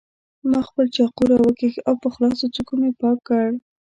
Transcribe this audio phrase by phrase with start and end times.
[0.49, 3.47] ما خپل چاقو راوکېښ او په خلاصو څوکو مې پاک کړ.